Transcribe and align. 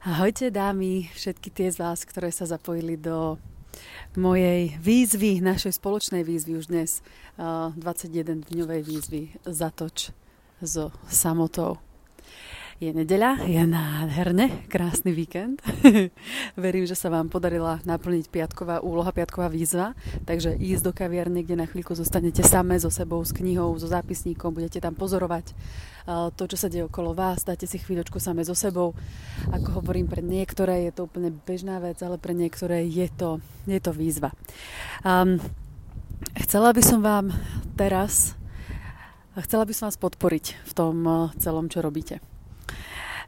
Ahojte 0.00 0.48
dámy, 0.48 1.12
všetky 1.12 1.52
tie 1.52 1.68
z 1.68 1.76
vás, 1.76 2.08
ktoré 2.08 2.32
sa 2.32 2.48
zapojili 2.48 2.96
do 2.96 3.36
mojej 4.16 4.72
výzvy, 4.80 5.44
našej 5.44 5.76
spoločnej 5.76 6.24
výzvy 6.24 6.56
už 6.56 6.72
dnes, 6.72 7.04
21-dňovej 7.36 8.80
výzvy 8.80 9.36
Zatoč 9.44 10.16
so 10.64 10.88
samotou. 11.04 11.76
Je 12.80 12.96
nedeľa, 12.96 13.44
je 13.44 13.60
nádherne, 13.60 14.64
krásny 14.72 15.12
víkend. 15.12 15.60
Verím, 16.56 16.88
že 16.88 16.96
sa 16.96 17.12
vám 17.12 17.28
podarila 17.28 17.76
naplniť 17.84 18.32
piatková 18.32 18.80
úloha, 18.80 19.12
piatková 19.12 19.52
výzva, 19.52 19.92
takže 20.24 20.56
ísť 20.56 20.88
do 20.88 20.92
kaviarne, 20.96 21.44
kde 21.44 21.60
na 21.60 21.68
chvíľku 21.68 21.92
zostanete 21.92 22.40
same 22.40 22.80
so 22.80 22.88
sebou, 22.88 23.20
s 23.20 23.36
knihou, 23.36 23.76
so 23.76 23.84
zápisníkom, 23.84 24.56
budete 24.56 24.80
tam 24.80 24.96
pozorovať 24.96 25.52
to, 26.40 26.42
čo 26.48 26.56
sa 26.56 26.72
deje 26.72 26.88
okolo 26.88 27.12
vás, 27.12 27.44
dáte 27.44 27.68
si 27.68 27.76
chvíľočku 27.76 28.16
same 28.16 28.48
so 28.48 28.56
sebou. 28.56 28.96
Ako 29.52 29.84
hovorím, 29.84 30.08
pre 30.08 30.24
niektoré 30.24 30.88
je 30.88 30.96
to 30.96 31.04
úplne 31.04 31.36
bežná 31.36 31.84
vec, 31.84 32.00
ale 32.00 32.16
pre 32.16 32.32
niektoré 32.32 32.88
je 32.88 33.12
to, 33.12 33.44
je 33.68 33.76
to 33.76 33.92
výzva. 33.92 34.32
Um, 35.04 35.36
chcela 36.48 36.72
by 36.72 36.80
som 36.80 37.04
vám 37.04 37.28
teraz 37.76 38.40
chcela 39.36 39.68
by 39.68 39.76
som 39.76 39.92
vás 39.92 40.00
podporiť 40.00 40.64
v 40.64 40.72
tom 40.72 41.28
celom, 41.36 41.68
čo 41.68 41.84
robíte 41.84 42.24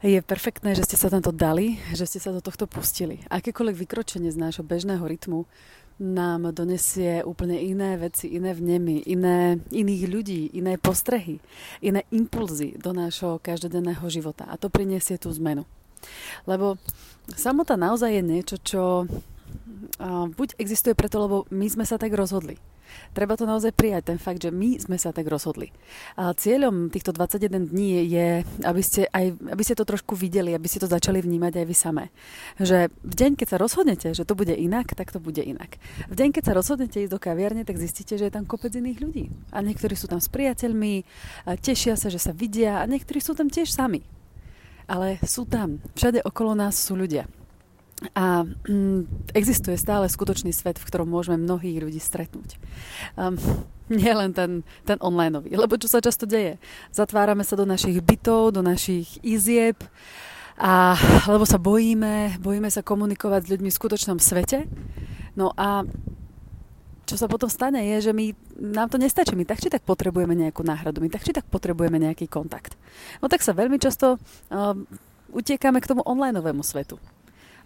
je 0.03 0.19
perfektné, 0.19 0.75
že 0.75 0.83
ste 0.83 0.99
sa 0.99 1.07
tam 1.07 1.23
to 1.23 1.31
dali, 1.31 1.79
že 1.95 2.03
ste 2.03 2.19
sa 2.19 2.35
do 2.35 2.43
tohto 2.43 2.67
pustili. 2.67 3.23
Akékoľvek 3.31 3.87
vykročenie 3.87 4.27
z 4.35 4.35
nášho 4.35 4.63
bežného 4.67 4.99
rytmu 4.99 5.47
nám 6.03 6.51
donesie 6.51 7.23
úplne 7.23 7.55
iné 7.55 7.95
veci, 7.95 8.27
iné 8.35 8.51
vnemy, 8.51 9.07
iné, 9.07 9.63
iných 9.71 10.03
ľudí, 10.11 10.41
iné 10.59 10.75
postrehy, 10.75 11.39
iné 11.79 12.03
impulzy 12.11 12.75
do 12.75 12.91
nášho 12.91 13.39
každodenného 13.39 14.03
života. 14.11 14.43
A 14.51 14.59
to 14.59 14.67
priniesie 14.67 15.15
tú 15.15 15.31
zmenu. 15.31 15.63
Lebo 16.43 16.75
samota 17.31 17.79
naozaj 17.79 18.19
je 18.19 18.23
niečo, 18.25 18.55
čo 18.59 18.83
buď 20.35 20.59
existuje 20.59 20.93
preto, 20.93 21.23
lebo 21.23 21.37
my 21.47 21.67
sme 21.71 21.85
sa 21.87 21.95
tak 21.95 22.11
rozhodli 22.11 22.59
treba 23.13 23.37
to 23.37 23.45
naozaj 23.45 23.73
prijať, 23.73 24.13
ten 24.13 24.19
fakt, 24.21 24.41
že 24.41 24.53
my 24.53 24.77
sme 24.77 24.97
sa 24.97 25.13
tak 25.13 25.25
rozhodli. 25.29 25.73
A 26.17 26.33
cieľom 26.33 26.89
týchto 26.89 27.13
21 27.13 27.73
dní 27.73 28.05
je, 28.09 28.27
aby 28.65 28.81
ste, 28.83 29.09
aj, 29.09 29.37
aby 29.37 29.63
ste 29.63 29.77
to 29.77 29.85
trošku 29.85 30.13
videli, 30.17 30.53
aby 30.53 30.67
ste 30.69 30.81
to 30.81 30.89
začali 30.89 31.21
vnímať 31.21 31.53
aj 31.63 31.65
vy 31.65 31.75
samé. 31.75 32.05
Že 32.59 32.89
v 33.01 33.13
deň, 33.13 33.31
keď 33.37 33.47
sa 33.47 33.57
rozhodnete, 33.61 34.07
že 34.13 34.23
to 34.25 34.33
bude 34.37 34.53
inak, 34.53 34.93
tak 34.93 35.13
to 35.13 35.19
bude 35.21 35.39
inak. 35.41 35.77
V 36.09 36.15
deň, 36.15 36.29
keď 36.33 36.43
sa 36.51 36.57
rozhodnete 36.57 36.97
ísť 37.05 37.13
do 37.13 37.21
kaviarne, 37.21 37.63
tak 37.65 37.79
zistíte, 37.79 38.17
že 38.17 38.27
je 38.29 38.33
tam 38.33 38.45
kopec 38.45 38.73
iných 38.73 38.99
ľudí. 39.01 39.25
A 39.53 39.61
niektorí 39.61 39.93
sú 39.97 40.09
tam 40.09 40.21
s 40.21 40.29
priateľmi, 40.29 41.05
tešia 41.61 41.97
sa, 41.97 42.09
že 42.09 42.21
sa 42.21 42.33
vidia 42.33 42.81
a 42.81 42.89
niektorí 42.89 43.21
sú 43.21 43.37
tam 43.37 43.49
tiež 43.49 43.69
sami. 43.69 44.03
Ale 44.83 45.15
sú 45.23 45.47
tam. 45.47 45.79
Všade 45.95 46.19
okolo 46.27 46.59
nás 46.59 46.75
sú 46.75 46.99
ľudia. 46.99 47.23
A 48.11 48.43
mm, 48.43 49.31
existuje 49.31 49.79
stále 49.79 50.11
skutočný 50.11 50.51
svet, 50.51 50.75
v 50.75 50.87
ktorom 50.91 51.07
môžeme 51.07 51.39
mnohých 51.39 51.79
ľudí 51.79 52.01
stretnúť. 52.03 52.59
Um, 53.15 53.39
nie 53.91 54.11
len 54.11 54.35
ten, 54.35 54.67
ten 54.83 54.99
online, 54.99 55.47
lebo 55.47 55.79
čo 55.79 55.87
sa 55.87 56.03
často 56.03 56.27
deje? 56.27 56.59
Zatvárame 56.91 57.47
sa 57.47 57.55
do 57.55 57.63
našich 57.63 58.03
bytov, 58.03 58.51
do 58.51 58.59
našich 58.59 59.19
izieb, 59.23 59.79
a, 60.59 60.93
lebo 61.25 61.47
sa 61.49 61.57
bojíme, 61.57 62.37
bojíme 62.37 62.69
sa 62.69 62.85
komunikovať 62.85 63.41
s 63.47 63.51
ľuďmi 63.57 63.69
v 63.73 63.79
skutočnom 63.79 64.17
svete. 64.21 64.69
No 65.33 65.49
a 65.57 65.81
čo 67.03 67.15
sa 67.17 67.25
potom 67.25 67.49
stane 67.49 67.81
je, 67.83 68.09
že 68.09 68.11
my, 68.13 68.31
nám 68.61 68.87
to 68.93 69.01
nestačí, 69.01 69.33
my 69.33 69.43
tak 69.43 69.59
či 69.59 69.67
tak 69.67 69.83
potrebujeme 69.83 70.37
nejakú 70.37 70.61
náhradu, 70.61 71.01
my 71.01 71.09
tak 71.09 71.25
či 71.25 71.33
tak 71.33 71.49
potrebujeme 71.49 71.97
nejaký 71.99 72.29
kontakt. 72.29 72.77
No 73.19 73.27
tak 73.27 73.41
sa 73.41 73.51
veľmi 73.51 73.81
často 73.81 74.15
uh, 74.15 74.77
utiekame 75.33 75.81
k 75.81 75.89
tomu 75.89 76.05
onlineovému 76.05 76.61
svetu 76.61 77.01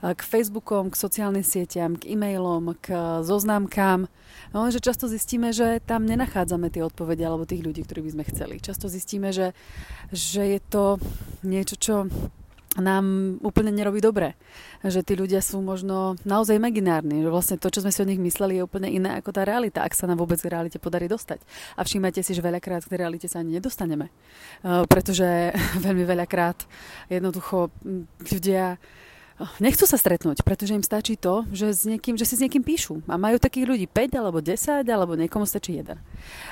k 0.02 0.22
Facebookom, 0.22 0.94
k 0.94 1.00
sociálnym 1.00 1.42
sieťam, 1.42 1.98
k 1.98 2.14
e-mailom, 2.14 2.78
k 2.78 3.20
zoznámkám. 3.26 4.06
No, 4.54 4.70
že 4.70 4.78
často 4.78 5.10
zistíme, 5.10 5.50
že 5.50 5.82
tam 5.82 6.06
nenachádzame 6.06 6.70
tie 6.70 6.86
odpovede 6.86 7.26
alebo 7.26 7.50
tých 7.50 7.66
ľudí, 7.66 7.82
ktorí 7.82 8.06
by 8.06 8.12
sme 8.14 8.24
chceli. 8.30 8.56
Často 8.62 8.86
zistíme, 8.88 9.34
že, 9.34 9.58
že 10.14 10.46
je 10.46 10.60
to 10.62 11.02
niečo, 11.42 11.76
čo 11.82 11.96
nám 12.78 13.38
úplne 13.42 13.74
nerobí 13.74 13.98
dobre. 13.98 14.38
Že 14.86 15.02
tí 15.02 15.14
ľudia 15.18 15.42
sú 15.42 15.66
možno 15.66 16.14
naozaj 16.22 16.62
imaginárni, 16.62 17.26
že 17.26 17.34
vlastne 17.34 17.58
to, 17.58 17.74
čo 17.74 17.82
sme 17.82 17.90
si 17.90 18.00
o 18.06 18.10
nich 18.10 18.22
mysleli, 18.22 18.62
je 18.62 18.68
úplne 18.70 18.86
iné 18.86 19.18
ako 19.18 19.34
tá 19.34 19.42
realita, 19.42 19.82
ak 19.82 19.98
sa 19.98 20.06
nám 20.06 20.22
vôbec 20.22 20.38
k 20.38 20.54
realite 20.54 20.78
podarí 20.78 21.10
dostať. 21.10 21.42
A 21.74 21.82
všímajte 21.82 22.22
si, 22.22 22.38
že 22.38 22.46
veľakrát 22.46 22.86
k 22.86 22.94
realite 22.94 23.26
sa 23.26 23.42
ani 23.42 23.58
nedostaneme. 23.58 24.14
Uh, 24.62 24.86
pretože 24.86 25.58
veľmi 25.86 26.06
veľakrát 26.06 26.70
jednoducho 27.10 27.74
ľudia 28.30 28.78
nechcú 29.62 29.86
sa 29.86 30.02
stretnúť, 30.02 30.42
pretože 30.42 30.74
im 30.74 30.82
stačí 30.82 31.14
to, 31.14 31.46
že, 31.54 31.68
s 31.74 31.84
niekým, 31.86 32.18
že 32.18 32.26
si 32.26 32.38
s 32.38 32.44
niekým 32.44 32.66
píšu. 32.66 33.06
A 33.06 33.22
majú 33.22 33.38
takých 33.38 33.70
ľudí 33.70 33.86
5 33.86 34.18
alebo 34.18 34.42
10, 34.42 34.82
alebo 34.90 35.14
niekomu 35.14 35.46
stačí 35.46 35.78
jeden. 35.78 36.02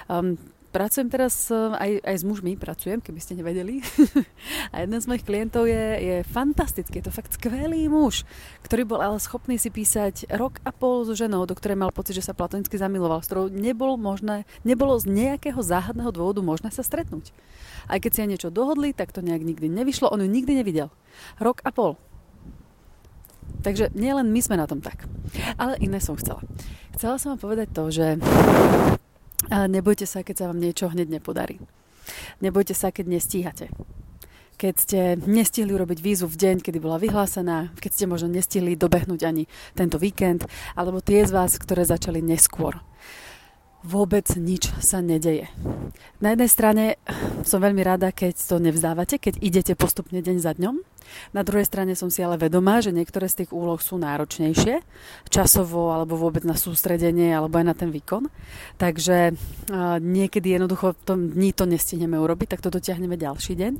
Um, 0.05 0.37
pracujem 0.69 1.07
teraz 1.07 1.49
uh, 1.49 1.73
aj, 1.79 2.03
aj 2.03 2.15
s 2.19 2.23
mužmi, 2.27 2.59
pracujem, 2.59 2.99
keby 3.01 3.19
ste 3.23 3.39
nevedeli. 3.39 3.81
a 4.75 4.83
jeden 4.85 4.99
z 4.99 5.07
mojich 5.09 5.25
klientov 5.25 5.65
je, 5.65 5.85
je 5.97 6.15
fantastický, 6.27 6.99
je 6.99 7.07
to 7.07 7.15
fakt 7.15 7.33
skvelý 7.33 7.87
muž, 7.87 8.27
ktorý 8.67 8.83
bol 8.83 8.99
ale 8.99 9.17
schopný 9.17 9.55
si 9.55 9.71
písať 9.71 10.29
rok 10.35 10.59
a 10.61 10.75
pol 10.75 11.07
so 11.07 11.15
ženou, 11.15 11.47
do 11.47 11.55
ktorej 11.55 11.79
mal 11.79 11.95
pocit, 11.95 12.19
že 12.19 12.27
sa 12.27 12.37
platonicky 12.37 12.75
zamiloval, 12.75 13.23
s 13.23 13.31
ktorou 13.31 13.47
nebol 13.49 13.95
možné, 13.95 14.43
nebolo 14.67 14.99
z 14.99 15.07
nejakého 15.09 15.57
záhadného 15.63 16.11
dôvodu 16.11 16.43
možné 16.43 16.69
sa 16.69 16.83
stretnúť. 16.83 17.31
Aj 17.89 17.97
keď 17.97 18.11
si 18.11 18.19
aj 18.21 18.29
niečo 18.29 18.49
dohodli, 18.51 18.91
tak 18.91 19.09
to 19.09 19.23
nejak 19.23 19.41
nikdy 19.41 19.71
nevyšlo, 19.71 20.11
on 20.11 20.21
ju 20.21 20.29
nikdy 20.29 20.59
nevidel. 20.59 20.91
Rok 21.39 21.63
a 21.63 21.71
pol. 21.71 21.95
Takže 23.65 23.89
nielen 23.97 24.29
my 24.29 24.39
sme 24.41 24.61
na 24.61 24.69
tom 24.69 24.79
tak. 24.79 25.09
Ale 25.57 25.79
iné 25.81 25.97
som 25.97 26.13
chcela. 26.15 26.41
Chcela 26.93 27.17
som 27.17 27.33
vám 27.33 27.41
povedať 27.41 27.67
to, 27.73 27.83
že 27.89 28.07
nebojte 29.49 30.05
sa, 30.05 30.21
keď 30.21 30.35
sa 30.37 30.47
vám 30.53 30.61
niečo 30.61 30.89
hneď 30.89 31.19
nepodarí. 31.19 31.57
Nebojte 32.39 32.77
sa, 32.77 32.93
keď 32.93 33.05
nestíhate. 33.09 33.67
Keď 34.55 34.73
ste 34.79 34.99
nestihli 35.27 35.75
urobiť 35.75 35.99
vízu 35.99 36.31
v 36.31 36.39
deň, 36.39 36.63
kedy 36.63 36.79
bola 36.79 36.95
vyhlásená, 36.95 37.75
keď 37.75 37.91
ste 37.91 38.05
možno 38.07 38.31
nestihli 38.31 38.79
dobehnúť 38.79 39.21
ani 39.27 39.43
tento 39.75 39.99
víkend, 39.99 40.47
alebo 40.79 41.03
tie 41.03 41.27
z 41.27 41.35
vás, 41.35 41.59
ktoré 41.59 41.83
začali 41.83 42.23
neskôr 42.23 42.79
vôbec 43.85 44.25
nič 44.33 44.73
sa 44.81 44.97
nedeje. 44.97 45.45
Na 46.17 46.33
jednej 46.33 46.49
strane 46.49 46.85
som 47.45 47.61
veľmi 47.61 47.85
rada, 47.85 48.09
keď 48.09 48.33
to 48.33 48.57
nevzdávate, 48.57 49.21
keď 49.21 49.37
idete 49.45 49.73
postupne 49.77 50.25
deň 50.25 50.37
za 50.41 50.57
dňom. 50.57 50.81
Na 51.31 51.41
druhej 51.41 51.67
strane 51.67 51.93
som 51.93 52.09
si 52.11 52.23
ale 52.23 52.39
vedomá, 52.39 52.79
že 52.79 52.95
niektoré 52.95 53.27
z 53.29 53.45
tých 53.45 53.51
úloh 53.51 53.77
sú 53.81 53.99
náročnejšie, 53.99 54.81
časovo 55.29 55.91
alebo 55.91 56.15
vôbec 56.19 56.43
na 56.43 56.57
sústredenie 56.57 57.33
alebo 57.33 57.59
aj 57.59 57.65
na 57.65 57.75
ten 57.75 57.89
výkon. 57.91 58.27
Takže 58.79 59.33
uh, 59.35 59.97
niekedy 59.99 60.55
jednoducho 60.55 60.95
v 60.95 61.03
tom 61.05 61.19
dni 61.31 61.51
to 61.51 61.65
nestihneme 61.69 62.15
urobiť, 62.17 62.57
tak 62.57 62.63
to 62.63 62.73
dotiahneme 62.73 63.15
ďalší 63.15 63.53
deň. 63.55 63.73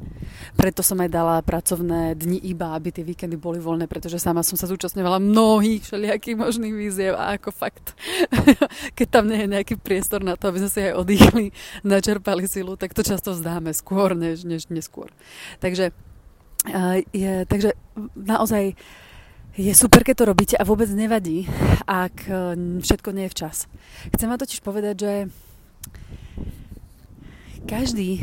Preto 0.56 0.82
som 0.82 1.00
aj 1.02 1.10
dala 1.10 1.36
pracovné 1.42 2.18
dni 2.18 2.40
iba, 2.50 2.74
aby 2.76 2.92
tie 2.92 3.04
víkendy 3.06 3.38
boli 3.40 3.58
voľné, 3.62 3.86
pretože 3.90 4.22
sama 4.22 4.46
som 4.46 4.58
sa 4.60 4.70
zúčastňovala 4.70 5.22
mnohých 5.22 5.86
všelijakých 5.86 6.38
možných 6.38 6.76
víziev 6.76 7.14
a 7.16 7.36
ako 7.36 7.50
fakt, 7.52 7.94
keď 8.98 9.08
tam 9.10 9.30
nie 9.30 9.44
je 9.44 9.54
nejaký 9.54 9.76
priestor 9.80 10.22
na 10.26 10.36
to, 10.36 10.50
aby 10.50 10.62
sme 10.66 10.72
si 10.72 10.80
aj 10.86 10.94
oddychli, 10.98 11.46
načerpali 11.84 12.46
silu, 12.50 12.76
tak 12.76 12.94
to 12.94 13.02
často 13.06 13.32
vzdáme 13.34 13.72
skôr, 13.72 14.18
než, 14.18 14.44
než 14.44 14.68
neskôr. 14.70 15.12
Takže, 15.60 15.92
je, 17.14 17.46
takže 17.46 17.78
naozaj 18.16 18.74
je 19.56 19.72
super, 19.72 20.04
keď 20.04 20.16
to 20.20 20.30
robíte 20.30 20.56
a 20.60 20.68
vôbec 20.68 20.92
nevadí, 20.92 21.48
ak 21.88 22.28
všetko 22.58 23.10
nie 23.16 23.30
je 23.30 23.34
včas. 23.34 23.58
Chcem 24.12 24.28
vám 24.28 24.42
totiž 24.42 24.60
povedať, 24.60 24.96
že 25.00 25.14
každý, 27.66 28.20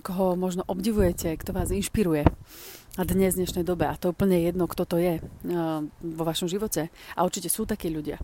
koho 0.00 0.38
možno 0.38 0.64
obdivujete, 0.64 1.36
kto 1.36 1.52
vás 1.52 1.74
inšpiruje, 1.74 2.24
a 2.98 3.06
dnes, 3.06 3.38
v 3.38 3.46
dnešnej 3.46 3.62
dobe, 3.62 3.86
a 3.86 3.94
to 3.94 4.10
je 4.10 4.14
úplne 4.18 4.34
jedno, 4.34 4.66
kto 4.66 4.82
to 4.82 4.98
je 4.98 5.22
uh, 5.22 5.80
vo 6.02 6.24
vašom 6.26 6.50
živote, 6.50 6.90
a 6.90 7.18
určite 7.22 7.46
sú 7.46 7.62
takí 7.62 7.86
ľudia, 7.86 8.18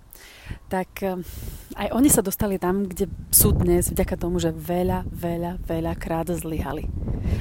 tak 0.67 1.07
aj 1.79 1.89
oni 1.95 2.11
sa 2.11 2.19
dostali 2.19 2.59
tam, 2.59 2.83
kde 2.91 3.07
sú 3.31 3.55
dnes 3.55 3.95
vďaka 3.95 4.19
tomu, 4.19 4.43
že 4.43 4.51
veľa, 4.51 5.07
veľa, 5.07 5.63
veľa 5.63 5.93
krát 5.95 6.27
zlyhali. 6.35 6.91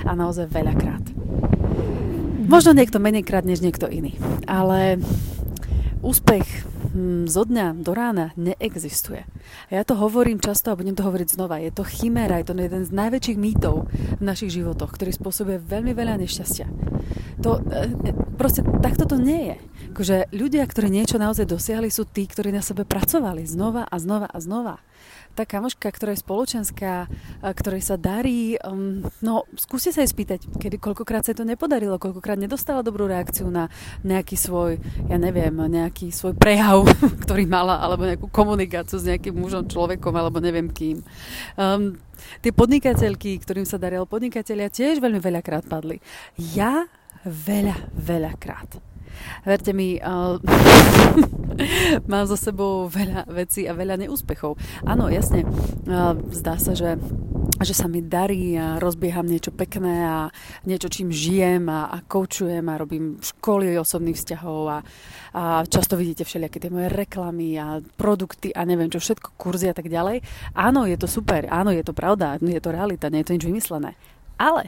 A 0.06 0.14
naozaj 0.14 0.54
veľa 0.54 0.74
krát. 0.78 1.06
Možno 2.46 2.78
niekto 2.78 3.02
menej 3.02 3.26
krát 3.26 3.42
než 3.42 3.66
niekto 3.66 3.90
iný, 3.90 4.14
ale 4.46 5.02
úspech 6.06 6.46
hm, 6.94 7.26
zo 7.26 7.42
dňa 7.42 7.74
do 7.82 7.92
rána 7.98 8.38
neexistuje. 8.38 9.26
A 9.74 9.82
ja 9.82 9.84
to 9.84 9.98
hovorím 9.98 10.38
často 10.38 10.70
a 10.70 10.78
budem 10.78 10.94
to 10.94 11.02
hovoriť 11.02 11.34
znova. 11.34 11.58
Je 11.58 11.74
to 11.74 11.82
chiméra, 11.82 12.38
je 12.38 12.54
to 12.54 12.54
jeden 12.54 12.86
z 12.86 12.94
najväčších 12.94 13.42
mýtov 13.42 13.90
v 13.90 14.24
našich 14.24 14.54
životoch, 14.62 14.94
ktorý 14.94 15.10
spôsobuje 15.10 15.58
veľmi 15.58 15.98
veľa 15.98 16.22
nešťastia. 16.22 16.70
To, 17.44 17.60
e, 17.60 17.92
e, 18.10 18.12
proste 18.40 18.64
takto 18.80 19.04
to 19.04 19.20
nie 19.20 19.52
je. 19.52 19.58
Akože 19.96 20.16
ľudia, 20.36 20.64
ktorí 20.68 20.92
niečo 20.92 21.20
naozaj 21.20 21.48
dosiahli, 21.48 21.92
sú 21.92 22.08
tí, 22.08 22.28
ktorí 22.28 22.52
na 22.52 22.64
sebe 22.64 22.84
pracovali 22.84 23.48
znova 23.48 23.88
a 23.88 23.96
znova 24.00 24.28
a 24.28 24.38
znova 24.40 24.80
tá 25.36 25.44
kamoška, 25.44 25.92
ktorá 25.92 26.16
je 26.16 26.24
spoločenská, 26.24 27.12
ktorej 27.44 27.84
sa 27.84 28.00
darí, 28.00 28.56
um, 28.64 29.04
no 29.20 29.44
skúste 29.60 29.92
sa 29.92 30.02
jej 30.02 30.10
spýtať, 30.10 30.48
kedy, 30.48 30.80
koľkokrát 30.80 31.28
sa 31.28 31.36
to 31.36 31.44
nepodarilo, 31.44 32.00
koľkokrát 32.00 32.40
nedostala 32.40 32.80
dobrú 32.80 33.06
reakciu 33.12 33.52
na 33.52 33.68
nejaký 34.08 34.40
svoj, 34.40 34.80
ja 35.12 35.20
neviem, 35.20 35.52
nejaký 35.52 36.16
svoj 36.16 36.40
prejav, 36.40 36.88
ktorý 37.28 37.44
mala, 37.46 37.84
alebo 37.84 38.08
nejakú 38.08 38.32
komunikáciu 38.32 38.96
s 38.98 39.06
nejakým 39.12 39.36
mužom, 39.36 39.68
človekom, 39.68 40.16
alebo 40.16 40.40
neviem 40.40 40.72
kým. 40.72 41.04
Um, 41.60 42.00
tie 42.40 42.56
podnikateľky, 42.56 43.36
ktorým 43.44 43.68
sa 43.68 43.76
darilo 43.76 44.08
podnikatelia, 44.08 44.72
tiež 44.72 45.04
veľmi 45.04 45.20
veľakrát 45.20 45.68
padli. 45.68 46.00
Ja 46.40 46.88
veľa, 47.26 47.92
veľakrát. 47.94 48.80
Verte 49.46 49.72
mi, 49.74 49.98
uh, 49.98 50.38
mám 52.12 52.26
za 52.28 52.38
sebou 52.38 52.86
veľa 52.92 53.26
vecí 53.32 53.66
a 53.66 53.74
veľa 53.74 53.98
neúspechov. 54.06 54.60
Áno, 54.86 55.08
jasne, 55.08 55.48
uh, 55.88 56.14
zdá 56.30 56.60
sa, 56.62 56.78
že 56.78 57.00
že 57.56 57.72
sa 57.72 57.88
mi 57.88 58.04
darí 58.04 58.60
a 58.60 58.76
rozbieham 58.84 59.24
niečo 59.24 59.56
pekné 59.56 60.04
a 60.04 60.28
niečo, 60.68 60.92
čím 60.92 61.08
žijem 61.08 61.72
a, 61.72 61.88
a 61.88 62.04
koučujem 62.04 62.68
a 62.68 62.76
robím 62.76 63.16
školy 63.24 63.80
osobných 63.80 64.20
vzťahov 64.20 64.62
a, 64.68 64.78
a 65.32 65.44
často 65.64 65.96
vidíte 65.96 66.28
všelijaké 66.28 66.60
tie 66.60 66.74
moje 66.74 66.92
reklamy 66.92 67.56
a 67.56 67.80
produkty 67.96 68.52
a 68.52 68.68
neviem 68.68 68.92
čo, 68.92 69.00
všetko, 69.00 69.40
kurzy 69.40 69.72
a 69.72 69.76
tak 69.78 69.88
ďalej. 69.88 70.20
Áno, 70.52 70.84
je 70.84 71.00
to 71.00 71.08
super, 71.08 71.48
áno, 71.48 71.72
je 71.72 71.84
to 71.86 71.96
pravda, 71.96 72.36
je 72.44 72.60
to 72.60 72.76
realita, 72.76 73.08
nie 73.08 73.24
je 73.24 73.28
to 73.32 73.36
nič 73.40 73.46
vymyslené. 73.48 73.96
Ale 74.36 74.68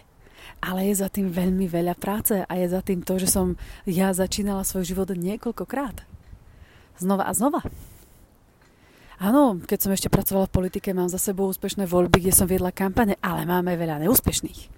ale 0.62 0.90
je 0.90 1.02
za 1.02 1.10
tým 1.12 1.30
veľmi 1.30 1.70
veľa 1.70 1.96
práce 1.98 2.34
a 2.44 2.54
je 2.58 2.68
za 2.68 2.82
tým 2.82 3.06
to, 3.06 3.22
že 3.22 3.30
som 3.30 3.58
ja 3.86 4.12
začínala 4.12 4.66
svoj 4.66 4.84
život 4.86 5.10
niekoľkokrát. 5.14 6.04
Znova 6.98 7.30
a 7.30 7.34
znova. 7.34 7.62
Áno, 9.18 9.58
keď 9.66 9.80
som 9.82 9.92
ešte 9.94 10.14
pracovala 10.14 10.46
v 10.46 10.56
politike, 10.62 10.94
mám 10.94 11.10
za 11.10 11.18
sebou 11.18 11.50
úspešné 11.50 11.90
voľby, 11.90 12.22
kde 12.22 12.34
som 12.38 12.46
viedla 12.46 12.70
kampane, 12.70 13.18
ale 13.22 13.50
máme 13.50 13.74
veľa 13.74 14.06
neúspešných. 14.06 14.70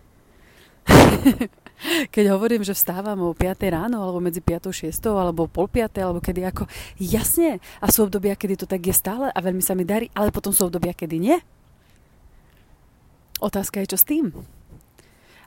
keď 2.14 2.26
hovorím, 2.36 2.64
že 2.64 2.76
vstávam 2.76 3.20
o 3.24 3.36
5 3.36 3.68
ráno, 3.68 4.04
alebo 4.04 4.20
medzi 4.24 4.44
5 4.44 4.68
a 4.68 4.72
6, 4.72 4.96
alebo 5.12 5.48
pol 5.48 5.68
5, 5.68 6.00
alebo 6.00 6.20
kedy 6.24 6.44
ako, 6.48 6.68
jasne, 7.00 7.60
a 7.80 7.86
sú 7.92 8.08
obdobia, 8.08 8.36
kedy 8.40 8.64
to 8.64 8.66
tak 8.68 8.84
je 8.84 8.96
stále 8.96 9.32
a 9.32 9.40
veľmi 9.40 9.64
sa 9.64 9.76
mi 9.76 9.84
darí, 9.84 10.12
ale 10.16 10.32
potom 10.32 10.52
sú 10.52 10.68
obdobia, 10.68 10.96
kedy 10.96 11.20
nie. 11.20 11.38
Otázka 13.40 13.80
je, 13.84 13.96
čo 13.96 13.98
s 14.00 14.08
tým? 14.08 14.36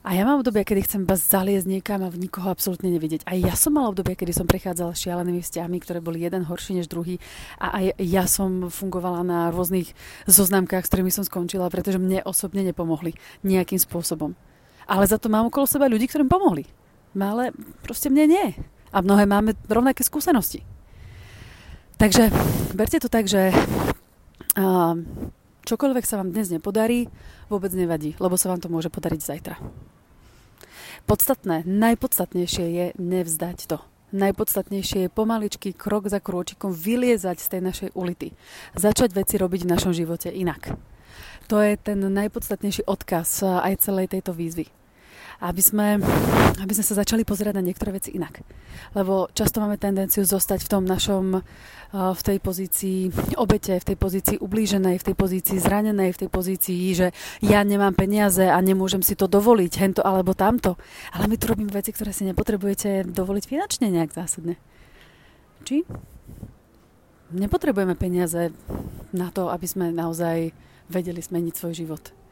A 0.03 0.19
ja 0.19 0.27
mám 0.27 0.43
obdobie, 0.43 0.67
kedy 0.67 0.83
chcem 0.83 1.07
iba 1.07 1.15
zaliezť 1.15 1.63
niekam 1.63 2.03
a 2.03 2.11
v 2.11 2.27
nikoho 2.27 2.51
absolútne 2.51 2.91
nevidieť. 2.91 3.23
A 3.23 3.39
ja 3.39 3.55
som 3.55 3.71
mala 3.71 3.87
obdobie, 3.87 4.19
kedy 4.19 4.35
som 4.35 4.43
prechádzala 4.43 4.99
šialenými 4.99 5.39
vzťahmi, 5.39 5.79
ktoré 5.79 6.03
boli 6.03 6.19
jeden 6.19 6.43
horší 6.43 6.75
než 6.75 6.91
druhý. 6.91 7.23
A 7.55 7.79
aj 7.79 7.85
ja 8.03 8.27
som 8.27 8.67
fungovala 8.67 9.23
na 9.23 9.47
rôznych 9.55 9.95
zoznamkách, 10.27 10.83
s 10.83 10.91
ktorými 10.91 11.07
som 11.07 11.23
skončila, 11.23 11.71
pretože 11.71 12.03
mne 12.03 12.19
osobne 12.27 12.67
nepomohli 12.67 13.15
nejakým 13.47 13.79
spôsobom. 13.79 14.35
Ale 14.91 15.07
za 15.07 15.15
to 15.15 15.31
mám 15.31 15.47
okolo 15.47 15.63
seba 15.63 15.87
ľudí, 15.87 16.11
ktorým 16.11 16.27
pomohli. 16.27 16.67
Ale 17.15 17.55
proste 17.79 18.11
mne 18.11 18.27
nie. 18.27 18.47
A 18.91 18.99
mnohé 18.99 19.23
máme 19.23 19.55
rovnaké 19.71 20.03
skúsenosti. 20.03 20.67
Takže 21.95 22.27
berte 22.75 22.99
to 22.99 23.07
tak, 23.07 23.31
že 23.31 23.55
uh, 24.59 24.99
čokoľvek 25.63 26.05
sa 26.05 26.19
vám 26.19 26.35
dnes 26.35 26.51
nepodarí, 26.51 27.07
vôbec 27.47 27.71
nevadí, 27.73 28.15
lebo 28.19 28.37
sa 28.39 28.51
vám 28.51 28.61
to 28.61 28.71
môže 28.71 28.91
podariť 28.91 29.21
zajtra. 29.23 29.55
Podstatné, 31.03 31.67
najpodstatnejšie 31.67 32.65
je 32.69 32.85
nevzdať 32.95 33.67
to. 33.67 33.77
Najpodstatnejšie 34.13 35.09
je 35.09 35.09
pomaličky, 35.09 35.73
krok 35.73 36.05
za 36.05 36.21
krôčikom 36.21 36.69
vyliezať 36.69 37.41
z 37.41 37.47
tej 37.49 37.61
našej 37.65 37.89
ulity. 37.97 38.37
Začať 38.77 39.09
veci 39.11 39.41
robiť 39.41 39.65
v 39.65 39.71
našom 39.73 39.91
živote 39.91 40.29
inak. 40.29 40.77
To 41.49 41.59
je 41.59 41.75
ten 41.75 41.97
najpodstatnejší 41.97 42.85
odkaz 42.85 43.41
aj 43.43 43.83
celej 43.83 44.13
tejto 44.13 44.31
výzvy 44.31 44.82
aby 45.39 45.61
sme, 45.61 45.97
aby 46.61 46.73
sme 46.75 46.85
sa 46.85 46.99
začali 46.99 47.25
pozerať 47.25 47.57
na 47.57 47.65
niektoré 47.65 47.95
veci 47.95 48.13
inak. 48.13 48.43
Lebo 48.93 49.31
často 49.33 49.63
máme 49.63 49.81
tendenciu 49.81 50.21
zostať 50.27 50.65
v 50.65 50.69
tom 50.69 50.83
našom, 50.85 51.41
v 51.93 52.21
tej 52.25 52.37
pozícii 52.41 53.13
obete, 53.37 53.77
v 53.77 53.85
tej 53.93 53.97
pozícii 53.97 54.37
ublíženej, 54.41 54.97
v 54.97 55.07
tej 55.11 55.15
pozícii 55.17 55.57
zranenej, 55.61 56.09
v 56.13 56.21
tej 56.25 56.29
pozícii, 56.29 56.81
že 56.93 57.07
ja 57.45 57.61
nemám 57.61 57.93
peniaze 57.93 58.49
a 58.49 58.57
nemôžem 58.61 59.05
si 59.05 59.13
to 59.13 59.29
dovoliť, 59.29 59.71
hento 59.77 60.01
alebo 60.01 60.33
tamto. 60.33 60.77
Ale 61.13 61.29
my 61.29 61.37
tu 61.37 61.45
robíme 61.49 61.69
veci, 61.69 61.93
ktoré 61.93 62.09
si 62.09 62.25
nepotrebujete 62.25 63.05
dovoliť 63.05 63.43
finančne 63.45 63.93
nejak 63.93 64.09
zásadne. 64.09 64.57
Či? 65.63 65.85
Nepotrebujeme 67.33 67.93
peniaze 67.97 68.53
na 69.13 69.29
to, 69.29 69.49
aby 69.53 69.65
sme 69.69 69.93
naozaj 69.93 70.53
vedeli 70.89 71.21
zmeniť 71.21 71.53
svoj 71.53 71.73
život. 71.77 72.22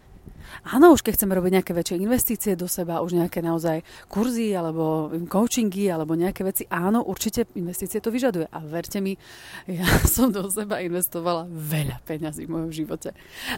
Áno, 0.62 0.94
už 0.94 1.01
keď 1.01 1.18
chceme 1.18 1.33
robiť 1.33 1.51
nejaké 1.57 1.71
väčšie 1.73 1.97
investície 1.97 2.53
do 2.53 2.68
seba, 2.69 3.01
už 3.01 3.18
nejaké 3.18 3.41
naozaj 3.41 3.81
kurzy 4.12 4.53
alebo 4.53 5.09
coachingy 5.25 5.89
alebo 5.89 6.13
nejaké 6.13 6.45
veci, 6.45 6.63
áno, 6.69 7.01
určite 7.01 7.50
investície 7.57 7.97
to 8.03 8.13
vyžaduje. 8.13 8.45
A 8.51 8.59
verte 8.62 9.01
mi, 9.01 9.18
ja 9.65 9.88
som 10.13 10.29
do 10.29 10.45
seba 10.51 10.83
investovala 10.83 11.47
veľa 11.50 12.03
peňazí 12.06 12.45
v 12.45 12.53
mojom 12.53 12.71
živote. 12.71 13.15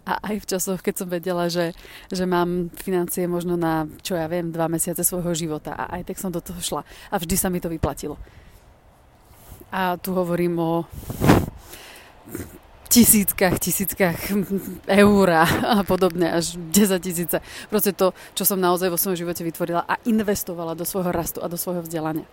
A 0.07 0.21
aj 0.21 0.35
v 0.45 0.49
časoch, 0.55 0.79
keď 0.79 1.03
som 1.03 1.07
vedela, 1.09 1.51
že, 1.51 1.75
že 2.07 2.23
mám 2.23 2.71
financie 2.71 3.27
možno 3.27 3.59
na, 3.59 3.89
čo 3.99 4.15
ja 4.15 4.29
viem, 4.29 4.53
dva 4.53 4.71
mesiace 4.71 5.03
svojho 5.03 5.35
života. 5.35 5.75
A 5.75 5.99
aj 5.99 6.13
tak 6.13 6.21
som 6.21 6.31
do 6.31 6.39
toho 6.39 6.61
šla. 6.61 6.81
A 7.11 7.15
vždy 7.19 7.35
sa 7.35 7.51
mi 7.51 7.59
to 7.59 7.67
vyplatilo. 7.67 8.15
A 9.73 9.97
tu 9.97 10.13
hovorím 10.13 10.61
o 10.61 10.85
tisíckach, 12.93 13.57
tisíckach 13.57 14.17
eur 14.85 15.27
a 15.65 15.81
podobne, 15.81 16.29
až 16.29 16.61
10 16.61 17.01
tisíce. 17.01 17.37
Proste 17.73 17.89
to, 17.89 18.13
čo 18.37 18.45
som 18.45 18.61
naozaj 18.61 18.93
vo 18.93 19.01
svojom 19.01 19.17
živote 19.25 19.41
vytvorila 19.41 19.81
a 19.81 19.97
investovala 20.05 20.77
do 20.77 20.85
svojho 20.85 21.09
rastu 21.09 21.41
a 21.41 21.49
do 21.49 21.57
svojho 21.57 21.81
vzdelania. 21.81 22.29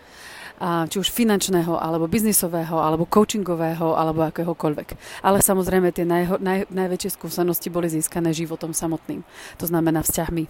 A 0.61 0.85
či 0.85 1.01
už 1.01 1.09
finančného, 1.09 1.81
alebo 1.81 2.05
biznisového, 2.05 2.77
alebo 2.77 3.09
coachingového, 3.09 3.97
alebo 3.97 4.29
akéhokoľvek. 4.29 4.93
Ale 5.25 5.41
samozrejme 5.41 5.89
tie 5.97 6.05
najho, 6.05 6.37
naj, 6.37 6.69
najväčšie 6.69 7.17
skúsenosti 7.17 7.73
boli 7.73 7.89
získané 7.89 8.37
životom 8.37 8.77
samotným. 8.77 9.25
To 9.57 9.65
znamená 9.65 10.05
vzťahmi, 10.05 10.45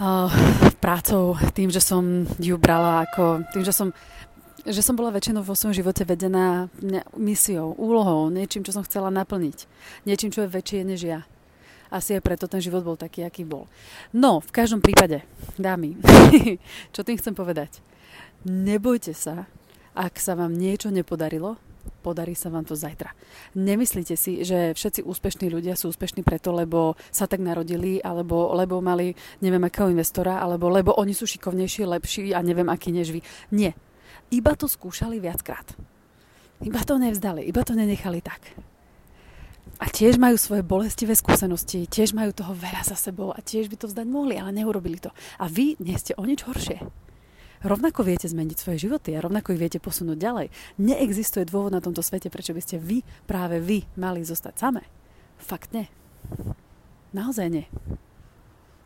uh, 0.00 0.32
prácou, 0.80 1.36
tým, 1.52 1.68
že 1.68 1.84
som 1.84 2.24
ju 2.40 2.56
brala 2.56 3.04
ako, 3.04 3.44
tým, 3.52 3.62
že 3.66 3.74
som 3.74 3.92
že 4.68 4.84
som 4.84 4.94
bola 4.94 5.08
väčšinou 5.08 5.40
vo 5.40 5.56
svojom 5.56 5.80
živote 5.80 6.04
vedená 6.04 6.68
misiou, 7.16 7.72
úlohou, 7.80 8.28
niečím, 8.28 8.62
čo 8.62 8.76
som 8.76 8.84
chcela 8.84 9.08
naplniť. 9.08 9.64
Niečím, 10.04 10.28
čo 10.28 10.44
je 10.44 10.52
väčšie 10.52 10.84
než 10.84 11.00
ja. 11.08 11.20
Asi 11.88 12.12
aj 12.12 12.20
preto 12.20 12.44
ten 12.44 12.60
život 12.60 12.84
bol 12.84 13.00
taký, 13.00 13.24
aký 13.24 13.48
bol. 13.48 13.64
No, 14.12 14.44
v 14.44 14.52
každom 14.52 14.84
prípade, 14.84 15.24
dámy, 15.56 15.96
čo 16.94 17.00
tým 17.00 17.16
chcem 17.16 17.32
povedať? 17.32 17.80
Nebojte 18.44 19.16
sa, 19.16 19.48
ak 19.96 20.20
sa 20.20 20.36
vám 20.36 20.52
niečo 20.52 20.92
nepodarilo, 20.92 21.56
podarí 22.04 22.36
sa 22.36 22.52
vám 22.52 22.68
to 22.68 22.76
zajtra. 22.76 23.16
Nemyslíte 23.56 24.20
si, 24.20 24.44
že 24.44 24.76
všetci 24.76 25.00
úspešní 25.00 25.48
ľudia 25.48 25.80
sú 25.80 25.88
úspešní 25.88 26.20
preto, 26.20 26.52
lebo 26.52 26.92
sa 27.08 27.24
tak 27.24 27.40
narodili, 27.40 28.04
alebo 28.04 28.52
lebo 28.52 28.84
mali 28.84 29.16
neviem 29.40 29.64
akého 29.64 29.88
investora, 29.88 30.44
alebo 30.44 30.68
lebo 30.68 30.92
oni 31.00 31.16
sú 31.16 31.24
šikovnejší, 31.24 31.88
lepší 31.88 32.36
a 32.36 32.44
neviem 32.44 32.68
aký 32.68 32.92
než 32.92 33.16
vy. 33.16 33.24
Nie 33.48 33.72
iba 34.28 34.52
to 34.54 34.68
skúšali 34.68 35.22
viackrát. 35.22 35.64
Iba 36.58 36.82
to 36.82 36.98
nevzdali, 36.98 37.46
iba 37.46 37.62
to 37.62 37.78
nenechali 37.78 38.18
tak. 38.18 38.42
A 39.78 39.86
tiež 39.86 40.18
majú 40.18 40.34
svoje 40.34 40.66
bolestivé 40.66 41.14
skúsenosti, 41.14 41.86
tiež 41.86 42.10
majú 42.10 42.34
toho 42.34 42.50
veľa 42.50 42.82
za 42.82 42.98
sebou 42.98 43.30
a 43.30 43.38
tiež 43.38 43.70
by 43.70 43.78
to 43.78 43.86
vzdať 43.86 44.06
mohli, 44.10 44.34
ale 44.34 44.50
neurobili 44.50 44.98
to. 44.98 45.14
A 45.38 45.46
vy 45.46 45.78
nie 45.78 45.94
ste 45.94 46.18
o 46.18 46.26
nič 46.26 46.42
horšie. 46.42 46.82
Rovnako 47.62 48.02
viete 48.02 48.26
zmeniť 48.26 48.58
svoje 48.58 48.90
životy 48.90 49.14
a 49.14 49.22
rovnako 49.22 49.54
ich 49.54 49.62
viete 49.62 49.78
posunúť 49.78 50.18
ďalej. 50.18 50.46
Neexistuje 50.82 51.46
dôvod 51.46 51.74
na 51.74 51.82
tomto 51.82 52.02
svete, 52.02 52.26
prečo 52.26 52.54
by 52.54 52.62
ste 52.62 52.82
vy, 52.82 53.06
práve 53.26 53.62
vy, 53.62 53.86
mali 53.94 54.26
zostať 54.26 54.54
samé. 54.58 54.82
Fakt 55.38 55.70
nie. 55.70 55.86
Naozaj 57.14 57.46
nie. 57.50 57.66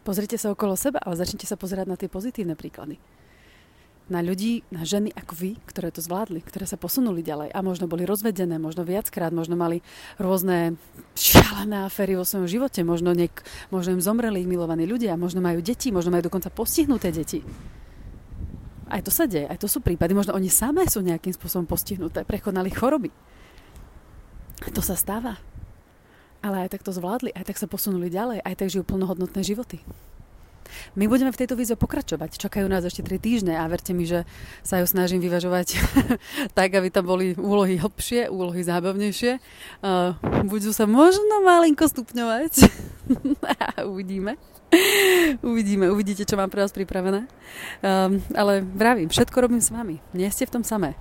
Pozrite 0.04 0.36
sa 0.36 0.52
okolo 0.52 0.76
seba, 0.76 1.00
ale 1.00 1.16
začnite 1.16 1.48
sa 1.48 1.56
pozerať 1.56 1.88
na 1.88 1.96
tie 1.96 2.08
pozitívne 2.12 2.52
príklady 2.52 3.00
na 4.10 4.18
ľudí, 4.18 4.66
na 4.74 4.82
ženy 4.82 5.14
ako 5.14 5.32
vy, 5.38 5.50
ktoré 5.68 5.94
to 5.94 6.02
zvládli, 6.02 6.42
ktoré 6.42 6.66
sa 6.66 6.74
posunuli 6.74 7.22
ďalej 7.22 7.54
a 7.54 7.58
možno 7.62 7.86
boli 7.86 8.02
rozvedené, 8.02 8.58
možno 8.58 8.82
viackrát, 8.82 9.30
možno 9.30 9.54
mali 9.54 9.80
rôzne 10.18 10.74
šialené 11.14 11.86
aféry 11.86 12.18
vo 12.18 12.26
svojom 12.26 12.50
živote, 12.50 12.82
možno, 12.82 13.14
niek- 13.14 13.46
možno 13.70 13.94
im 13.94 14.02
zomreli 14.02 14.42
ich 14.42 14.50
milovaní 14.50 14.84
ľudia, 14.84 15.14
možno 15.14 15.38
majú 15.38 15.62
deti, 15.62 15.94
možno 15.94 16.10
majú 16.10 16.26
dokonca 16.26 16.50
postihnuté 16.50 17.14
deti. 17.14 17.40
Aj 18.92 19.00
to 19.00 19.08
sa 19.08 19.24
deje, 19.24 19.48
aj 19.48 19.56
to 19.56 19.70
sú 19.70 19.80
prípady. 19.80 20.12
Možno 20.12 20.36
oni 20.36 20.52
samé 20.52 20.84
sú 20.84 21.00
nejakým 21.00 21.32
spôsobom 21.32 21.64
postihnuté, 21.64 22.28
prekonali 22.28 22.68
choroby. 22.68 23.08
To 24.76 24.84
sa 24.84 24.92
stáva. 24.92 25.40
Ale 26.44 26.66
aj 26.66 26.76
tak 26.76 26.82
to 26.84 26.92
zvládli, 26.92 27.32
aj 27.32 27.48
tak 27.48 27.56
sa 27.56 27.70
posunuli 27.70 28.12
ďalej, 28.12 28.44
aj 28.44 28.54
tak 28.58 28.68
žijú 28.68 28.84
plnohodnotné 28.84 29.40
životy. 29.40 29.80
My 30.94 31.08
budeme 31.08 31.32
v 31.32 31.40
tejto 31.40 31.54
výzve 31.56 31.76
pokračovať. 31.78 32.36
Čakajú 32.36 32.66
nás 32.68 32.84
ešte 32.84 33.00
3 33.04 33.18
týždne 33.18 33.54
a 33.56 33.64
verte 33.66 33.96
mi, 33.96 34.04
že 34.04 34.28
sa 34.60 34.82
ju 34.82 34.86
snažím 34.86 35.22
vyvažovať 35.24 35.78
tak, 36.58 36.74
aby 36.76 36.88
tam 36.92 37.08
boli 37.08 37.34
úlohy 37.36 37.80
hlbšie, 37.80 38.28
úlohy 38.28 38.60
zábavnejšie. 38.62 39.40
Uh, 39.80 40.16
budú 40.44 40.70
sa 40.74 40.84
možno 40.84 41.40
malinko 41.44 41.88
stupňovať. 41.88 42.52
Uvidíme. 43.92 44.36
Uvidíme, 45.44 45.92
uvidíte, 45.92 46.24
čo 46.24 46.40
mám 46.40 46.48
pre 46.48 46.64
vás 46.64 46.72
pripravené. 46.72 47.28
Um, 47.84 48.24
ale 48.32 48.64
vravím, 48.64 49.12
všetko 49.12 49.36
robím 49.44 49.60
s 49.60 49.68
vami. 49.68 50.00
Nie 50.16 50.32
ste 50.32 50.48
v 50.48 50.60
tom 50.60 50.64
samé. 50.64 50.96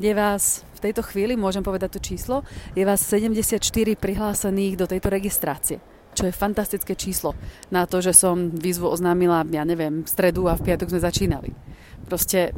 Je 0.00 0.10
vás 0.10 0.66
v 0.74 0.90
tejto 0.90 1.04
chvíli, 1.06 1.36
môžem 1.36 1.62
povedať 1.62 2.00
to 2.00 2.00
číslo, 2.00 2.42
je 2.72 2.82
vás 2.82 3.04
74 3.04 3.60
prihlásených 3.94 4.74
do 4.80 4.88
tejto 4.88 5.12
registrácie 5.12 5.78
čo 6.20 6.28
je 6.28 6.36
fantastické 6.36 6.92
číslo 6.92 7.32
na 7.72 7.88
to, 7.88 8.04
že 8.04 8.12
som 8.12 8.52
výzvu 8.52 8.92
oznámila, 8.92 9.40
ja 9.48 9.64
neviem, 9.64 10.04
v 10.04 10.08
stredu 10.08 10.52
a 10.52 10.60
v 10.60 10.68
piatok 10.68 10.92
sme 10.92 11.00
začínali. 11.00 11.56
Proste 12.04 12.52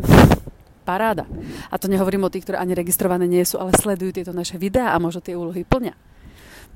paráda. 0.82 1.30
A 1.70 1.78
to 1.78 1.86
nehovorím 1.86 2.26
o 2.26 2.32
tých, 2.32 2.42
ktoré 2.42 2.58
ani 2.58 2.74
registrované 2.74 3.30
nie 3.30 3.46
sú, 3.46 3.62
ale 3.62 3.70
sledujú 3.78 4.18
tieto 4.18 4.34
naše 4.34 4.58
videá 4.58 4.90
a 4.90 4.98
možno 4.98 5.22
tie 5.22 5.38
úlohy 5.38 5.62
plňa. 5.62 5.94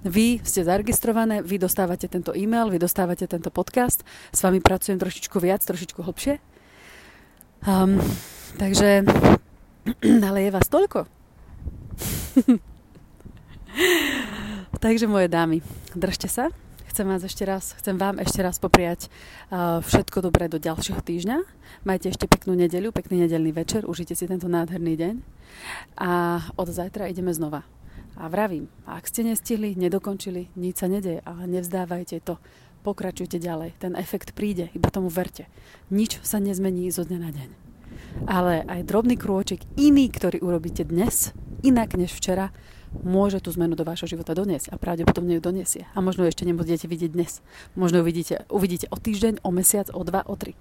Vy 0.06 0.38
ste 0.46 0.62
zaregistrované, 0.62 1.42
vy 1.42 1.58
dostávate 1.58 2.06
tento 2.06 2.30
e-mail, 2.30 2.70
vy 2.70 2.78
dostávate 2.78 3.26
tento 3.26 3.50
podcast, 3.50 4.06
s 4.30 4.38
vami 4.46 4.62
pracujem 4.62 5.02
trošičku 5.02 5.34
viac, 5.42 5.66
trošičku 5.66 5.98
hlbšie. 6.06 6.38
Um, 7.66 7.98
takže, 8.54 9.02
ale 10.30 10.38
je 10.46 10.54
vás 10.54 10.68
toľko. 10.70 11.10
takže 14.84 15.10
moje 15.10 15.26
dámy, 15.26 15.58
držte 15.98 16.30
sa, 16.30 16.54
chcem 16.96 17.12
vás 17.12 17.20
ešte 17.28 17.44
raz, 17.44 17.76
chcem 17.76 18.00
vám 18.00 18.16
ešte 18.24 18.40
raz 18.40 18.56
popriať 18.56 19.12
uh, 19.52 19.84
všetko 19.84 20.24
dobré 20.24 20.48
do 20.48 20.56
ďalšieho 20.56 21.04
týždňa. 21.04 21.44
Majte 21.84 22.08
ešte 22.08 22.24
peknú 22.24 22.56
nedeľu, 22.56 22.88
pekný 22.88 23.28
nedelný 23.28 23.52
večer, 23.52 23.84
užite 23.84 24.16
si 24.16 24.24
tento 24.24 24.48
nádherný 24.48 24.96
deň 24.96 25.14
a 26.00 26.40
od 26.56 26.72
zajtra 26.72 27.12
ideme 27.12 27.36
znova. 27.36 27.68
A 28.16 28.32
vravím, 28.32 28.72
ak 28.88 29.12
ste 29.12 29.28
nestihli, 29.28 29.76
nedokončili, 29.76 30.48
nič 30.56 30.80
sa 30.80 30.88
nedeje, 30.88 31.20
ale 31.28 31.44
nevzdávajte 31.60 32.24
to. 32.24 32.40
Pokračujte 32.80 33.36
ďalej. 33.36 33.76
Ten 33.76 33.92
efekt 33.92 34.32
príde, 34.32 34.72
iba 34.72 34.88
tomu 34.88 35.12
verte. 35.12 35.52
Nič 35.92 36.24
sa 36.24 36.40
nezmení 36.40 36.88
zo 36.88 37.04
dňa 37.04 37.18
na 37.20 37.28
deň. 37.28 37.48
Ale 38.24 38.64
aj 38.64 38.88
drobný 38.88 39.20
krôčik 39.20 39.68
iný, 39.76 40.08
ktorý 40.08 40.40
urobíte 40.40 40.88
dnes, 40.88 41.36
inak 41.60 41.92
než 41.92 42.16
včera, 42.16 42.56
môže 43.02 43.42
tú 43.42 43.50
zmenu 43.56 43.74
do 43.74 43.84
vášho 43.84 44.06
života 44.06 44.32
doniesť 44.32 44.72
a 44.72 44.80
pravdepodobne 44.80 45.36
ju 45.36 45.42
doniesie. 45.42 45.82
A 45.92 46.00
možno 46.00 46.24
ju 46.24 46.32
ešte 46.32 46.46
nebudete 46.48 46.86
vidieť 46.86 47.10
dnes. 47.12 47.44
Možno 47.74 48.00
ju 48.00 48.04
vidíte, 48.06 48.46
uvidíte 48.48 48.86
o 48.92 48.96
týždeň, 48.96 49.42
o 49.42 49.50
mesiac, 49.50 49.90
o 49.92 50.00
dva, 50.06 50.22
o 50.24 50.34
tri. 50.38 50.54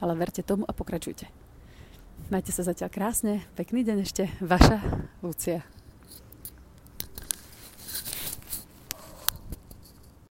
Ale 0.00 0.16
verte 0.16 0.40
tomu 0.40 0.64
a 0.64 0.72
pokračujte. 0.72 1.28
Majte 2.32 2.50
sa 2.50 2.66
zatiaľ 2.66 2.90
krásne, 2.90 3.44
pekný 3.54 3.86
deň 3.86 3.98
ešte, 4.02 4.26
vaša 4.42 4.82
Lucia. 5.22 5.75